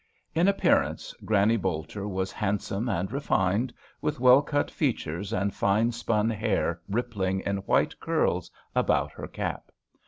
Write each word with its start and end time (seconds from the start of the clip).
In 0.33 0.47
appearance 0.47 1.13
Granny 1.25 1.57
Bolter 1.57 2.07
was 2.07 2.31
hand 2.31 2.63
some 2.63 2.89
and 2.89 3.11
refined, 3.11 3.71
with 4.01 4.19
well 4.19 4.41
cut 4.41 4.71
features 4.71 5.31
and 5.31 5.53
fine 5.53 5.91
spun 5.91 6.27
hair 6.27 6.81
rippling 6.89 7.41
in 7.41 7.57
white 7.57 7.99
curls 7.99 8.49
about 8.75 9.11
her 9.11 9.27
cap. 9.27 9.69